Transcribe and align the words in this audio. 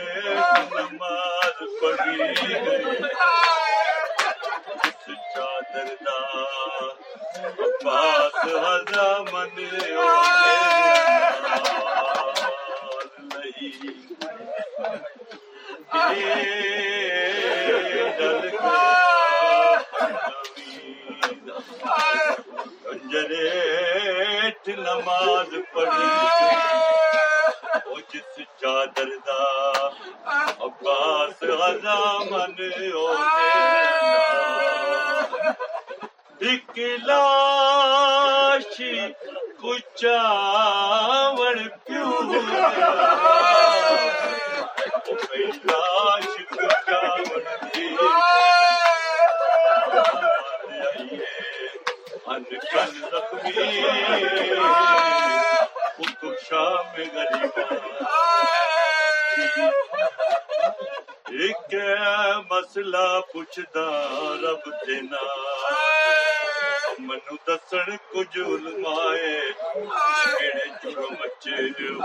نماز 0.73 1.57
پڑھی 1.81 2.17
گئی۔ 2.65 3.01
چادر 5.33 5.89
دا 6.05 6.19
پاس 7.83 8.35
ہزا 8.63 9.07
من 9.31 9.57
ڈل 24.65 24.79
نماز 24.79 25.49
پڑھی۔ 25.73 26.09
وہ 27.85 27.97
جس 28.11 28.37
چادر 28.61 29.09
دا 29.27 29.43
عباس 30.65 31.37
غزا 31.59 32.01
من 32.29 32.51
ایک 36.47 36.77
لاشی 37.07 38.95
کچاوڑ 39.61 41.55
پیو 41.85 42.09
ایک 61.43 61.73
مسئلہ 62.51 63.07
پوچھدا 63.31 63.87
رب 64.41 64.63
دینا 64.87 65.23
منو 67.07 67.35
دسن 67.47 67.87
کچھ 68.11 68.37
علمائے، 68.37 69.33
کیڑے 70.37 70.67
جرم 70.83 71.15
اچے 71.23 71.55
حسین 71.55 71.99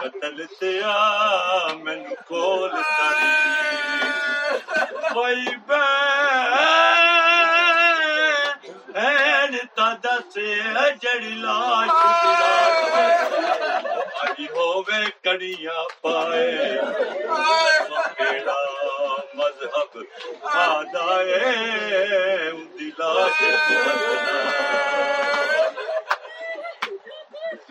قتل 0.00 0.36
تیا 0.58 0.96
مینو 1.84 2.14
کول 2.28 2.70
کری 2.70 3.32
کوئی 5.12 5.44
بین 5.66 6.04
تا 9.76 9.88
دس 10.04 10.34
جڑی 11.02 11.34
لاش 11.42 11.90
آئی 14.64 14.72
ہووے 14.72 15.10
کڑیاں 15.22 15.82
پائے۔ 16.02 16.78
کیڑا 18.16 18.54
مذہب 19.34 19.98
آدائے 20.42 21.40
اندی 22.48 22.90
لاش 22.98 23.42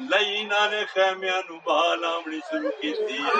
لئی 0.09 0.43
نے 0.43 0.83
خیمیاں 0.93 1.41
نو 1.49 1.55
بال 1.65 2.05
آمنی 2.05 2.39
شروع 2.49 2.71
کیتی 2.81 3.17
ہے۔ 3.17 3.33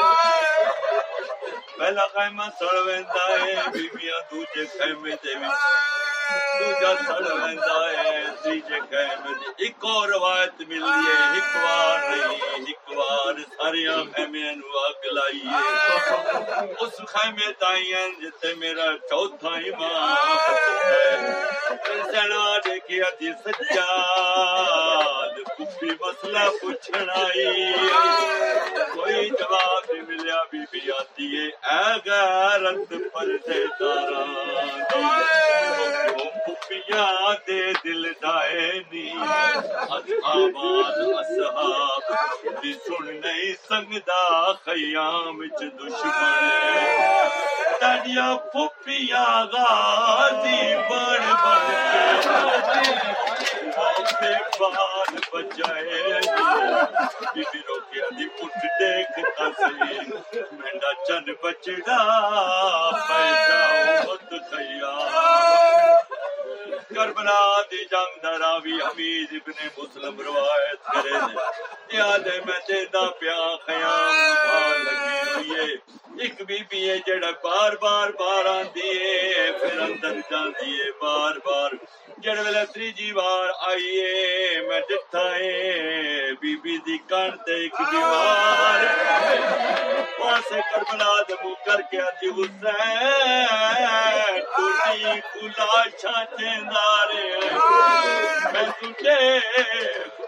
پہلا 1.77 2.05
خیمہ 2.13 2.43
سڑ 2.59 2.75
ویندا 2.85 3.25
ہے 3.29 3.53
بیبیاں 3.73 4.21
دوجے 4.31 4.65
خیمے 4.65 5.11
دے 5.23 5.33
وچ۔ 5.35 5.61
دوجا 6.59 6.93
سڑ 7.07 7.23
ویندا 7.33 7.79
ہے، 7.89 8.21
تیجے 8.43 8.79
خیمے 8.89 9.33
دے۔ 9.39 9.49
ایک 9.57 9.85
اور 9.85 10.07
روایت 10.09 10.61
ملدی 10.67 11.07
ہے، 11.07 11.33
ایک 11.33 11.55
وار 11.63 11.99
نہیں 12.09 12.73
ایک 12.93 12.99
وار 12.99 13.37
ساریاں 13.57 13.97
نو 14.55 14.79
اگ 14.79 15.05
لائی 15.13 15.41
اس 16.81 16.97
خیمے 17.11 17.51
تائیں 17.59 18.09
جتے 18.21 18.53
میرا 18.59 18.85
چوتھا 19.09 19.53
امام 19.69 20.37
سنا 22.11 22.43
دیکھیا 22.65 23.09
جی 23.19 23.31
سجاد 23.45 25.39
کفی 25.57 25.89
مسئلہ 26.01 26.47
پوچھن 26.61 27.09
آئی 27.15 27.73
کوئی 28.93 29.29
جواب 29.29 29.91
نہیں 29.91 30.01
ملیا، 30.07 30.39
بی 30.51 30.59
بی 30.71 30.91
آتی 30.91 31.35
ہے، 31.37 31.47
اے 31.69 31.99
غیرت 32.05 32.93
پردے 33.13 33.63
دے 37.47 37.61
دل 37.83 38.03
دائے 38.23 38.71
نی۔ 38.91 39.05
اصحابان 39.97 41.13
اصحاب 41.19 42.03
دی 42.63 42.73
سن 42.85 43.05
نہیں 43.15 43.53
سنگدا 43.67 44.23
خیام 44.65 45.37
چ 45.57 45.61
دشمن 45.79 46.49
تڑیا 47.81 48.27
پپیاں 48.53 49.45
غازی 49.53 50.61
بڑ 50.89 51.19
بڑ 51.43 51.61
کے۔ 51.69 52.81
بال 54.59 55.15
بچائے 55.33 56.19
بی 57.33 57.41
بی 57.51 57.59
روکیا 57.67 58.07
دی 58.17 58.27
پٹ 58.37 58.63
دیکھ 58.79 59.19
تسی 59.37 59.99
مینڈا 60.59 60.91
چن 61.07 61.31
بچڑا 61.43 61.99
پیدا 63.07 63.61
مت 64.07 64.33
خیام 64.51 65.52
کربلا 66.95 67.61
دی 67.71 67.85
جنگ 67.85 68.21
دراوی 68.23 68.81
حمید 68.81 69.27
ابن 69.31 69.67
مسلم 69.77 70.19
روایت 70.19 70.85
کرے 70.85 71.11
نے۔ 71.11 71.97
یاد 71.97 72.19
ہے 72.19 72.39
میں 72.45 72.59
دیدا 72.67 73.09
پیا 73.09 73.55
خیام 73.65 74.13
لگی 74.83 75.51
ہوئی 75.51 75.51
ہے۔ 75.51 75.92
ایک 76.23 76.41
بی 76.47 76.57
بی 76.69 76.89
ہے 76.89 76.97
جڑا 77.07 77.29
بار 77.43 77.71
بار 77.81 78.09
بار 78.19 78.45
آندی 78.49 78.89
ہے 78.89 79.49
پھر 79.61 79.79
اندر 79.81 80.19
جاندی 80.29 80.73
ہے 80.73 80.89
بار 81.01 81.37
بار 81.45 81.71
جڑ 82.23 82.37
ویلے 82.37 82.63
تریجی 82.73 83.11
بار 83.13 83.49
آئیے 83.69 84.59
میں 84.67 84.79
ڈٹھا 84.89 85.23
ہے 85.29 86.31
بی 86.41 86.55
بی 86.63 86.77
دی 86.85 86.97
کان 87.09 87.31
تے 87.45 87.55
ایک 87.55 87.75
دیوار 87.91 88.85
پاسے 90.19 90.59
کربلا 90.69 91.11
دے 91.29 91.35
منہ 91.43 91.55
کر 91.65 91.81
کے 91.91 92.01
آتی 92.01 92.29
حسین 92.37 94.39
ٹوٹی 94.47 95.19
کلا 95.33 95.83
چھاچیندارے 95.91 97.27
میں 98.53 98.65
تجھے 98.79 99.19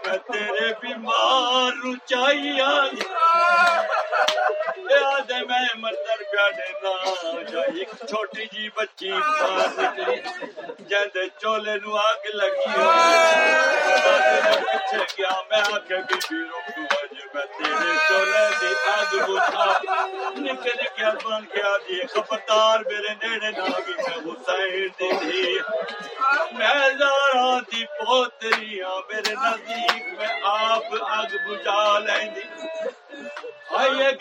میں 0.04 0.18
تیرے 0.28 0.72
بیمار 0.82 1.72
رچائی 1.84 2.60
آئی 2.62 3.00
میں 5.48 5.66
مردر 5.78 6.22
پیا 6.30 6.48
دینا 6.56 6.90
ایک 7.62 7.90
چھوٹی 8.00 8.44
جی 8.52 8.68
بچی 8.76 9.10
باہر 9.10 9.98
نکلی 10.80 11.28
چولے 11.40 11.74
نو 11.76 11.96
آگ 11.96 12.26
لگی 12.34 12.64
پیچھے 14.62 14.98
گیا 15.16 15.34
میں 15.50 15.60
آکے 15.74 15.96
بی 16.08 16.18
بی 16.28 16.38
روکو 16.42 16.82
اج 16.96 17.14
میں 17.34 17.44
تیرے 17.58 17.92
چولے 18.08 18.44
دی 18.60 18.72
آگ 18.90 19.14
بجھا 19.28 19.66
نکے 20.38 20.74
نکے 20.82 21.10
بن 21.24 21.44
خبردار 22.06 22.80
میرے 22.90 23.14
نیڑے 23.14 23.50
نہ 23.50 23.68
میں 23.78 24.16
حسین 24.26 24.88
دی 24.98 25.58
میں 26.52 26.88
زارا 26.98 27.58
دی 27.72 27.84
پوتریاں 27.98 29.00
میرے 29.08 29.34
نزدیک 29.34 30.12
میں 30.18 30.32
آپ 30.52 30.94
آگ 31.10 31.36
بجھا 31.48 31.98
لیندی 31.98 32.55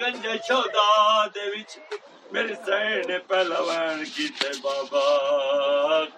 گنجے 0.01 0.35
شودا 0.47 0.87
دے 1.35 1.45
وچ 1.49 1.77
میرے 2.31 2.53
سین 2.65 3.11
پہلوان 3.27 3.97
پہلا 3.97 4.03
کیتے 4.15 4.49
بابا 4.61 5.05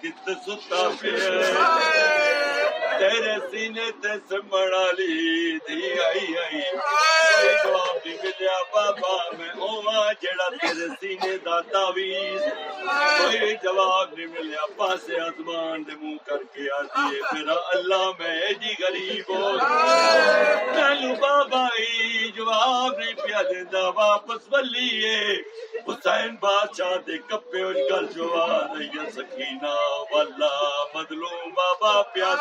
کت 0.02 0.30
ستا 0.46 0.88
پیا 1.00 2.57
تیرے 3.00 3.36
سینے 3.52 3.90
تے 4.02 4.14
سمڑ 4.30 4.68
والی 4.74 5.58
دی 5.68 5.82
آئی 6.06 6.26
آئی۔ 6.44 6.62
کوئی 6.62 7.56
جواب 7.64 7.96
نہیں 8.06 8.18
ملیا 8.24 8.58
بابا، 8.74 9.16
میں 9.38 9.50
اوواں 9.62 10.14
جڑا 10.22 10.48
تیرے 10.62 10.88
سینے 11.00 11.38
دا 11.46 11.60
تعویذ۔ 11.74 12.42
کوئی 13.18 13.54
جواب 13.64 14.14
نہیں 14.18 14.28
ملیا، 14.36 14.66
پاسے 14.78 15.20
آسمان 15.28 15.84
دے 15.88 15.96
منہ 16.02 16.18
کر 16.28 16.44
کے 16.54 16.70
آتی 16.80 17.06
ہے۔ 17.16 17.22
میرا 17.34 17.58
اللہ، 17.76 18.06
میں 18.20 18.54
جی 18.62 18.74
غریب 18.84 19.30
ہو 19.30 19.58
چلو 20.76 21.14
بابا 21.22 21.66
ہی 21.80 22.32
جواب 22.36 22.98
نہیں 23.00 23.14
پیا 23.24 23.42
دیندا 23.50 23.88
واپس 24.02 24.42
ولیے 24.52 25.18
حسین 25.88 26.36
بادشاہ 26.40 26.96
دے 27.08 27.18
کپے 27.18 27.62
اس 27.64 27.78
گل 27.92 28.06
جو 28.16 28.42
آ 28.42 28.58
رہی 28.60 28.88
ہے 28.88 29.10
سکینہ 29.12 29.74
والا 30.12 30.54
مظلوم 30.96 31.50
بابا 31.58 32.02
پیاس۔ 32.02 32.40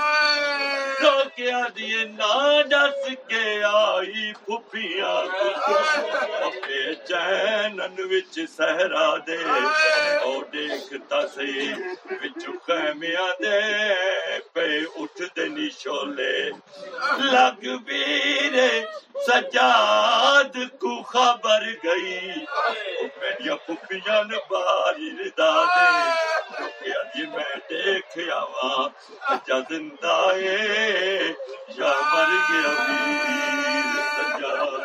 رو 1.02 1.22
کے 1.37 1.52
آدیے 1.52 2.04
نا 2.19 2.62
جس 2.62 3.08
کے 3.28 3.44
آئی 3.64 4.32
پھپیاں 4.32 5.16
اپنے 6.46 6.94
چینن 7.08 7.94
وچ 8.10 8.38
سہرا 8.56 9.16
دے۔ 9.26 9.38
او 10.22 10.32
دیکھتا 10.52 11.20
سی، 11.34 11.72
وچ 12.10 12.43
خیمیاں 12.66 13.32
دے۔ 13.43 13.60
پہ 14.52 14.66
اٹھ 14.96 15.22
دے 15.37 15.44
نشولے۔ 15.48 16.50
لگ 17.32 17.60
بیرے 17.87 18.70
سجاد 19.26 20.56
خبر 21.12 21.62
گئی۔ 21.85 22.44
میری 23.20 23.50
پھپیاں 23.67 24.25
نے 24.25 24.37
باری 24.50 25.11
ردا 25.19 25.53
دے 25.64 25.88
رکیا 26.64 27.03
جی 27.14 27.26
میں 27.26 27.56
دیکھ 27.70 28.19
وا 28.29 28.88
جا 29.47 29.58
زندہ 29.70 30.17
ہے۔ 30.35 31.32
یا 31.79 31.93
مر 32.12 32.32
گیا 32.50 32.73
ویر 32.82 33.94
سجاد 34.14 34.81